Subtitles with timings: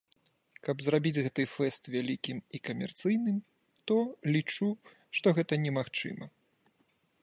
[0.67, 3.37] Каб зрабіць гэты фэст вялікім і камерцыйным,
[3.91, 4.01] то
[4.35, 4.69] лічу,
[5.19, 6.25] што гэта немагчыма.